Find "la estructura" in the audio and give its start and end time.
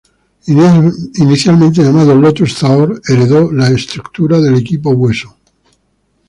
3.51-4.39